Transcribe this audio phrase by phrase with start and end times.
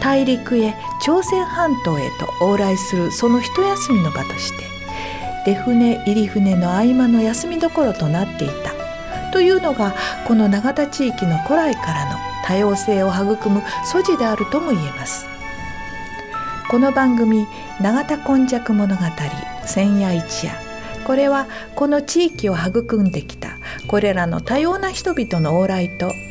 [0.00, 4.64] 大陸へ朝鮮半島へと往来するその一休みの場として
[5.44, 8.76] 出船入り船の合間の休みどころとなっていた。
[9.32, 9.94] というのが
[10.26, 15.26] この永田地域の古来からの多様性を育む素地であるとも言えます。
[16.70, 17.46] この番組
[17.80, 19.02] 「永田今昔物語
[19.66, 20.54] 千夜一夜」
[21.06, 23.50] これはこの地域を育んできた
[23.86, 26.12] これらの多様な人々の往来と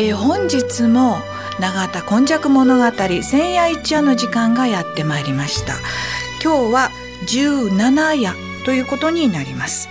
[0.00, 1.16] えー、本日も
[1.58, 2.84] 永田今昔物語
[3.20, 5.72] 千夜一夜の時間がやってまいりました。
[6.40, 6.90] 今日は
[7.26, 8.32] 17夜
[8.64, 9.88] ということになります。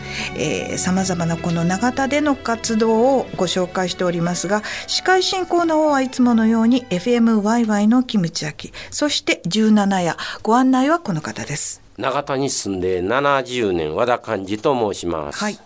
[0.78, 11.88] さまざまなこの永田での活動をご紹介しておりますが司会進行の方はいつものように FMYY のキムチ焼きそして17夜ご案内はこの方です。
[11.98, 15.40] 長田に住んで70年和田寛治と申します。
[15.40, 15.58] はい。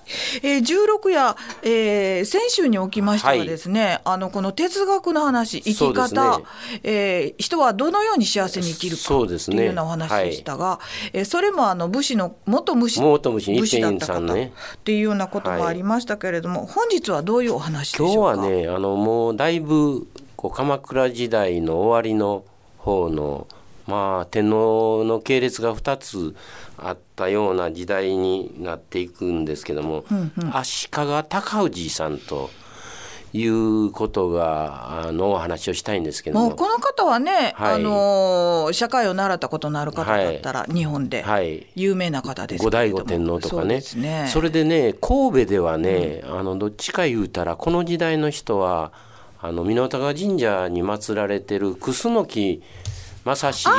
[0.43, 6.45] えー、16夜、えー、先週におきましてはですね、はい、あのこの哲学の話、生き方、ね。
[6.83, 18.13] えー、人はどのように幸せに生きるかっていうようなお話でしたが、そ、ねはい、えー、それもあの武士の元武士元武士武士だった方、ね、っていうようなこともありましたけれども、はい、本日はどういうお話でしょうか？
[18.13, 22.43] 今日はね、あのもうだいぶこう鎌倉時代の終わりの
[22.77, 23.47] 方の
[23.87, 26.35] まあ、天皇の系列が2つ
[26.77, 32.51] あったような時代になっていくんですけども、うんうん、足利尊氏さんと
[33.33, 36.51] いうことがあのお話をしたいんですけども。
[36.51, 41.23] この方はね、はい、あの社会を習ったことのある方だったら、日本で
[41.75, 43.81] 有名な方です後醍醐天皇とかね。
[43.81, 44.27] そね。
[44.31, 48.91] それでね神戸ではね、うん、あのどっちか言うたらこの時代の人は
[49.39, 52.61] あの箕高神社に祀られてる楠木
[53.23, 53.69] 正成。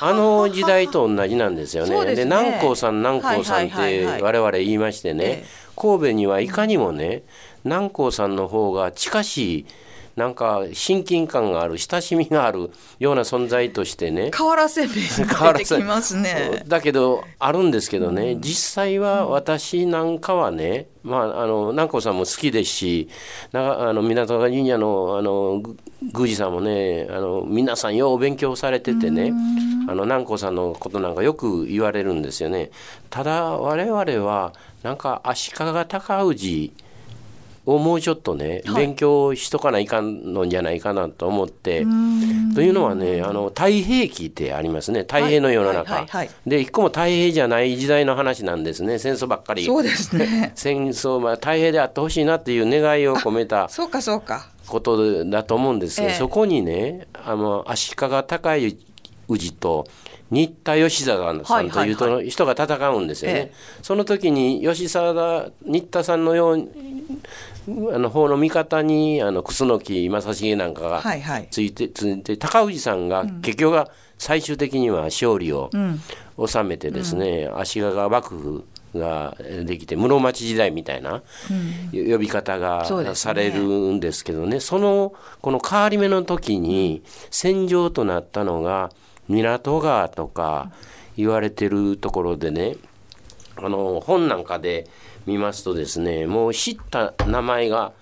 [0.00, 2.04] あの時代と同じなんですよね。
[2.04, 5.44] で、ね、南光さん南光さんって我々言いましてね、
[5.76, 7.22] 神戸にはいかにもね
[7.64, 9.66] 南光さんの方が近しい
[10.16, 14.30] なんか親近感がある親しみがあるような存在としてね。
[14.30, 16.64] 瓦せんべい出てきますね。
[16.66, 23.08] だけどあるんですけどね、うん、実際は私なんかはね、まあ、あの南光さんも好きですし
[23.52, 25.62] なあの港川神社のあの
[26.02, 29.32] 宮司さんもねあの皆さんよう勉強されててね
[29.88, 32.70] あの南光さんのことなんかよく言われるんですよね。
[33.08, 36.72] ただ我々はなんか足利尊氏
[37.64, 41.86] をもうちょっとね、はい、勉強しとかないかんのじゃないかなと思って。
[42.54, 45.00] というのはねあの太平記ってありますね。
[45.00, 46.06] 太平の世の中、
[46.46, 48.98] で一個も太平じゃない時代の話なんですね。
[48.98, 49.64] 戦争ばっかり。
[49.64, 50.52] そうですね。
[50.56, 54.48] 戦争は太平であってほしいなっていう願いを込めたそうかそうか。
[54.66, 58.66] ことだと思うんですが、ええ、そこにねあの足利尊
[59.28, 59.86] 氏と
[60.30, 63.52] 新田義貞さんという人が戦うんですよね。
[63.82, 66.70] その時に吉沢新田さんのように
[67.92, 71.02] あの方の味方にあの楠木正成なんかが
[71.50, 75.70] ついて,、ついて高氏さんが結局は最終的には勝利を
[76.44, 78.64] 収めてですね、うん、足利幕府
[78.94, 81.22] ができて室町時代みたいな
[81.92, 88.90] 呼び方がされるんですけどね,、そのこの変わり目の時に戦場となったのが
[89.28, 90.70] 港川とか
[91.16, 92.76] 言われてるところでね
[93.56, 94.86] あの本なんかで
[95.26, 97.92] 見ますとですねもう知った名前が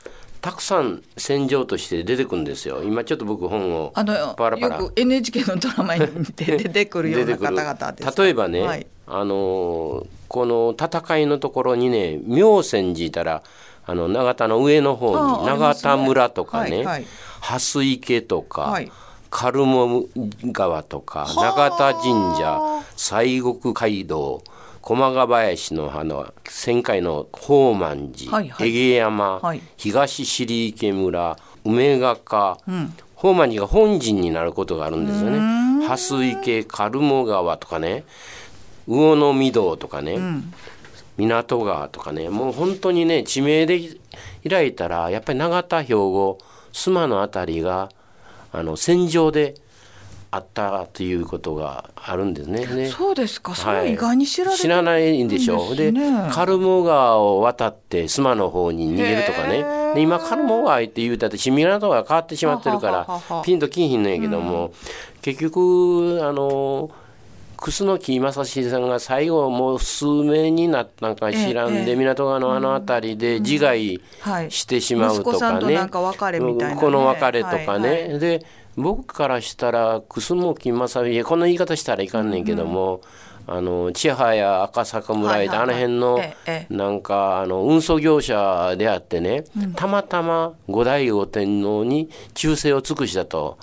[0.40, 2.82] たくさん戦場として出てくるんですよ。
[2.82, 4.58] 今ちょっと僕本をパラパラ。
[4.58, 13.42] よく NHK のドラマに 出てくるような方々です例えばね、はい、あのこの戦いのところにね妙泉寺いたら
[13.84, 16.84] あの永田の上の方に永田村とかね、
[17.40, 18.90] 蓮池とか、はい
[19.30, 20.06] カルモ
[20.52, 22.60] 川とか永田神社
[22.96, 24.42] 西国街道
[24.82, 35.38] 駒ヶ林のあの旋回の宝満寺、はいはい、江山、はい、東尻池村梅ヶ丘、うん、宝満寺が本陣になることがあるんですよね。
[35.86, 38.04] 蓮池カルモ川とかね。
[38.86, 40.52] 魚の御堂とかね、うん、
[41.18, 42.30] 港川とかね。
[42.30, 43.78] もう本当にね地名で
[44.48, 46.38] 開いたらやっぱり永田兵庫
[46.72, 47.90] 須磨の辺りが
[48.52, 49.54] あの戦場で
[50.32, 52.64] あったということがあるんですね。
[52.64, 53.54] ねそうですか。
[53.54, 55.76] それ意外に知ら、はい、知らないんでしょう。
[55.76, 55.92] で、
[56.30, 59.64] カルモ川を渡って須磨の方に逃げるとかね。
[59.94, 64.72] で今カルモ川って言うたって市民港が変わってしまってるからピンときんひんのやけども、うん、
[65.20, 66.90] 結局あの
[67.60, 74.00] 楠木正成さんが最後もう数名になったんか知らんで、港川のあの辺りで自害
[74.48, 78.44] してしまうとかね、この別れとかね、で
[78.76, 83.02] 僕からしたら楠木正成この言い方したらいかんねんけども、
[83.52, 86.20] あの千早赤坂村へあの辺の
[86.68, 89.42] なんかあの運送業者であってね、
[89.74, 93.58] たまたま後醍醐天皇に忠誠を尽くしたと、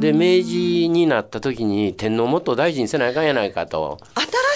[0.00, 4.00] で明治になった時に天皇もっと大事にせないかんやないかと。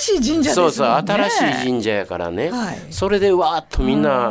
[0.03, 4.31] 新しい神社、ね、そうそう新しい神社やからね、はい、それでわーっとみんな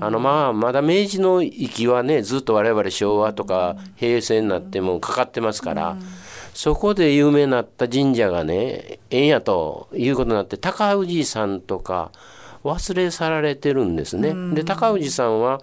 [0.00, 5.98] あのまあまだ明治の域はねずっと我々昭和とか平成になってもかかってますから。
[6.54, 12.10] そこで有名になった神社がねええんやということになって高氏さんとか
[12.64, 14.34] 忘れ去られてるんですね。
[14.54, 15.60] で高氏さんは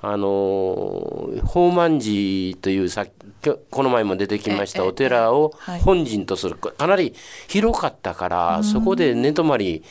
[0.00, 3.06] あの宝満寺というさ
[3.70, 5.54] この前も出てきましたお寺を
[5.84, 6.56] 本陣とする。
[6.56, 7.14] かなり
[7.48, 9.82] 広かったからそこで寝泊まり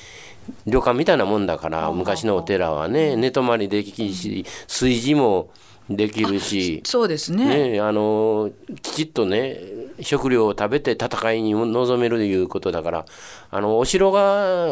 [0.66, 5.50] 旅館みたいなもんだから昔のお寺はね寝泊まりできるし炊事も
[5.89, 6.81] できるし。
[6.86, 7.72] そうですね。
[7.74, 8.51] ねあの
[8.81, 9.60] きちっとね
[10.01, 13.06] 食料を食べて戦いに臨めるということだから
[13.50, 14.22] あのお城が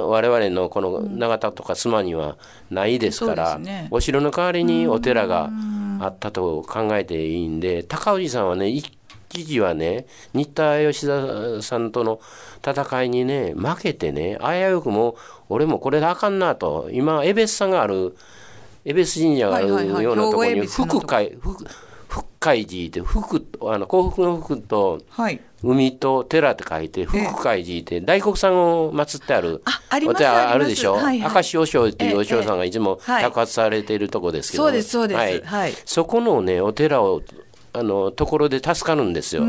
[0.06, 2.38] 我々のこの永田とか須磨には
[2.70, 5.50] ないですから、ね、お城の代わりにお寺が
[6.00, 8.92] あったと考えていいんで高氏さんはね一
[9.30, 12.20] 時はね新田義田さんとの
[12.66, 15.16] 戦いにね負けてね危うくも
[15.50, 18.16] 俺もこれであかんなと今江別さんがある
[18.86, 21.36] 江別神社があるようなところに福海
[22.08, 25.02] 福海寺って福あの幸福の福と
[25.64, 29.64] 海と寺って書いて福海寺って大黒さんを祀ってある
[30.08, 37.24] お寺あるでしょ、はいはい、明石和尚っていう和尚さんがいつも宅発されているとこですけど、そうですそうです、はい、そこのねお寺を
[37.74, 39.42] あのところで助かるんですよ。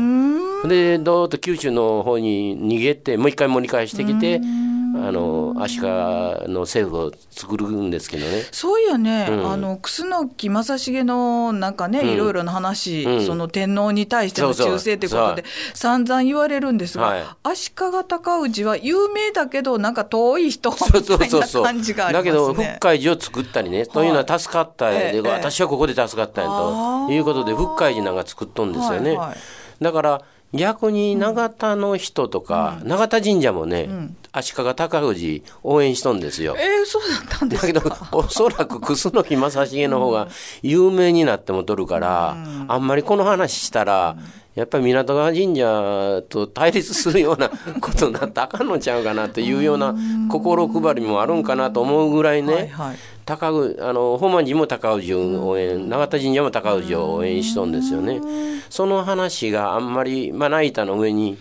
[0.67, 4.41] でどーっと九州の方に逃げてもう一回盛り返してきて。
[5.05, 8.43] あの足利の政府を作るんですけどね。
[8.51, 22.23] そういやね、うん、あの楠木正成のなんかね、うん、いろいろな話、うん、その天皇に対しての忠誠ということで散々言われるんですが、はい、足利尊氏は有名だけどなんか遠い人みたいな感じがありますね。
[22.23, 29.11] だけど福海寺を作ったりね、というのは助かったで、ええ、私はここで助かったんやということで福海寺なんか作っとんですよね。
[29.11, 29.37] はいはい、
[29.83, 30.21] だから
[30.53, 36.55] 逆に永田の人とか、うん、永田神社もね、うん、足利尊氏応援しとんですよ。
[36.57, 40.27] えー、そうだったんですだけどおそらく楠木正成の方が
[40.61, 44.17] 有名になってもとるから、うん、あんまりこの話したら、
[44.57, 47.47] やっぱり港川神社と対立するような
[47.79, 49.93] ことになったらあかんのちゃうかなというような
[50.29, 52.97] 心配りもあるんかなと思うぐらいね、はいはい。
[53.23, 53.51] 高あ
[53.93, 58.19] の本満寺も高氏を応援永田神社も高氏を応援しとんですよね。
[58.71, 61.37] その話があんまりまな板の上に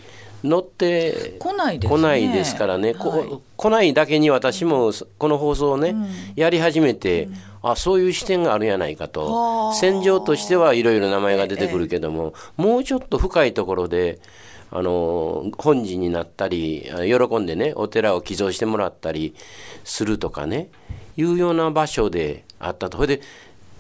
[0.46, 9.72] 乗って来ないです、ね、来ないですからね、はい、来ないだけに私もこの放送をね、うん、やり始めて、うん、あそういう視点があるんやないかと。
[9.74, 14.18] 戦場としてはいろいろ名前が出てくるけども、ええ、もうちょっと深いところで
[14.70, 19.34] あの本陣になったり喜んでねお寺を寄贈してもらったり
[19.84, 20.68] するとかね
[21.16, 22.98] いうような場所であったと。
[22.98, 23.22] それで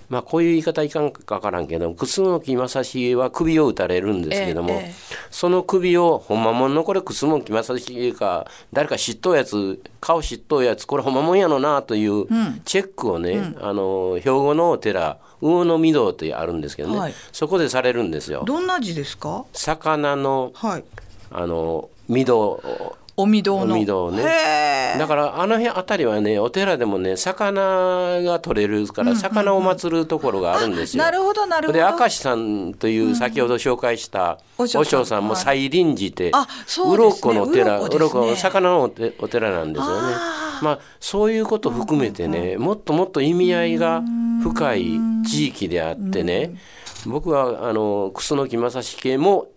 [0.08, 4.94] まあこういう言い方いかんか分からんけど楠木正成は首を打たれるんですけども、ええ、
[5.30, 12.26] その首をほんまもんのこれ楠木正成か誰か知っとうやつ顔知っとうやつこれほんまもんやのなという
[12.64, 18.44] チェックをね、うん、あの兵庫のお寺魚の御堂ってあるんですけどね、はい、そこでされるんですよ。
[18.46, 19.44] どんな字ですか？
[19.52, 20.84] 魚の、はい、
[21.30, 24.96] あの御堂おみどね。
[24.98, 31.78] だからあの辺あたりはねお寺でもね魚が取れるから魚を祀るところがあるんですよ、なるほどなるほど。
[31.78, 36.46] で明石さんという先ほど紹介した和尚さんも西林寺って、はい、
[36.94, 38.82] 鱗のお寺鱗、ね、魚の
[39.18, 40.16] お寺なんですよね。
[40.62, 44.02] まあそういうこと含めてね、もっともっと意味合いが
[44.42, 46.56] 深い地域であってね
[47.04, 49.48] 僕はあの楠木正史家も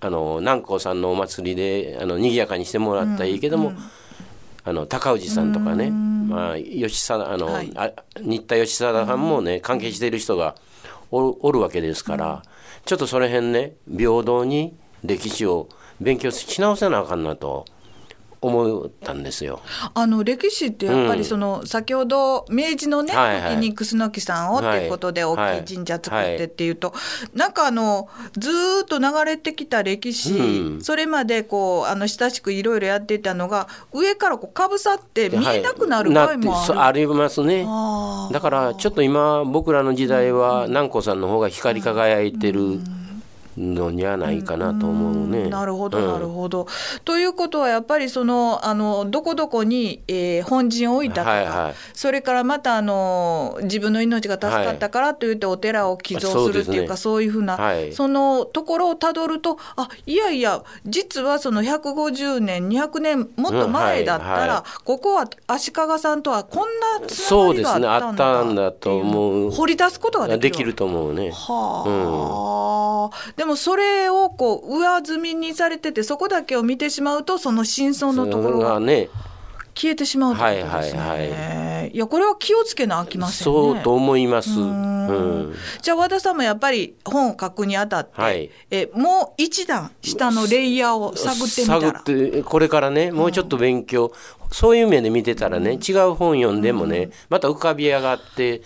[0.00, 3.82] あの南光さんのお祭りであの賑やかにしてもらったらいいけども、うんうん、
[4.64, 10.54] あの高氏さんとかね、まあ、吉貞あの、はい、あ新田義貞さんもね関係している人が
[11.10, 12.42] おるわけですから、
[12.84, 15.68] ちょっとその辺ね平等に歴史を
[16.00, 17.64] 勉強し直せなあかんなと。
[18.40, 19.60] 思ったんですよ。
[19.94, 26.94] あの歴史ってやっぱりその、うん、先ほど明治のね、はいはい、に楠木さんをっていうことで大きい神社作ってっていうと、は
[27.34, 28.50] なんかあのず
[28.82, 37.66] っと流れてきた歴史、うん、それまでこうあの親しくいろいろやっていたのが上からこうかぶさって見えなくなる場合もある、はい、ありますね。
[38.32, 42.80] だからちょっと今僕らの時代は南光さんの方が光り輝いてる。
[43.58, 45.48] うんのにはないかなと思うね。
[45.48, 46.62] なるほどなるほど。
[46.62, 46.66] うん、
[47.04, 66.68] ということはやっぱりそのあのどこどこに、えー、本陣を置いたとか、はいはい、それからまたあの自分の命が助かったからといってお寺を寄贈するっていうか、そう、ね,、いうふうな、はい、そのところをたどるとあいやいや実はその150年200年もっと前だったら、うんはいはい、ここは足利さんとはこん
[67.00, 67.88] なつながりがあったんだそうですね。
[67.88, 69.50] あったんだと思う。
[69.50, 71.30] 掘り出すことができるできると思うね。
[71.30, 78.74] はあ、うん、でもそれをこう上積みにされててそこだけを見てしまうとその真相のところが
[79.74, 81.00] 消えてしまうということですね。
[81.00, 84.60] はいはいはい、いやこれは気をつけなあきません、ね、そうと思います。
[84.60, 91.80] うん、じゃあ和田さんもやっぱり本を書くにあたって、はい、えもう一段下のレイヤーを探ってみたら。
[91.80, 94.12] 探ってこれからねもうちょっと勉強、
[94.50, 98.62] そういう目で見てたらね、違う本読んでもね、また浮かび上がって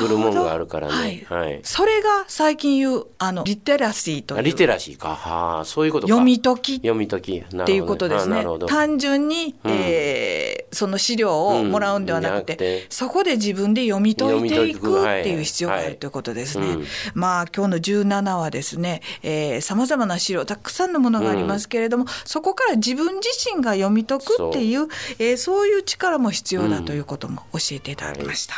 [0.00, 1.26] くるもんがあるからね。
[1.28, 4.42] はい、それが最近言うあのリテラシーという。
[4.42, 5.14] リテラシーか。
[5.14, 6.76] はあ、そういうこと読み解き。
[6.76, 7.36] 読み解き。
[7.38, 8.44] っていうことですね。
[8.66, 16.66] 単純に、うん、えー、その資料をもらうんではなくて、うん、そこで自分で読み解いていくっていう必要があるということですね。
[16.66, 19.02] はいはい、まあ今日の17はですね、
[19.60, 24.88] さまざまな資料たくさんのものがありますけれども、そこから自分自身が読み解くっていう、
[25.18, 28.54] えー、そういう力も必要だということも教えていただきました。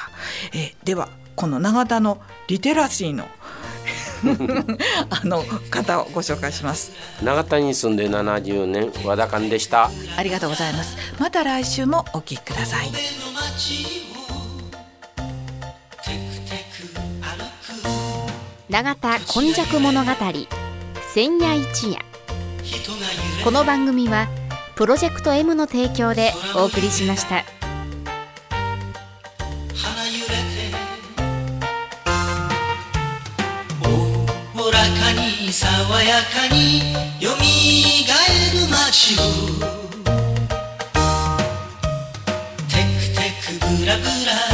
[0.52, 3.28] うん、えではこの永田のリテラシーの
[5.10, 6.92] あの方をご紹介します。
[7.22, 9.90] 永田に住んで70年和田勘でした。
[10.16, 10.96] ありがとうございます。
[11.18, 12.90] また来週もお聞きください。
[18.68, 20.10] 永田今昔物語
[21.14, 21.98] 千夜一夜。
[23.44, 24.26] この番組は
[24.76, 27.44] 「プロジェクト M の提供でお送りしました。
[34.54, 36.92] おらかに爽やかに
[37.22, 39.22] よみがえる街を
[42.68, 44.45] テクテクブラブラ